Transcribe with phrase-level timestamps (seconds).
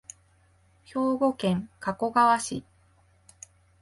[0.83, 2.63] 兵庫県加古川市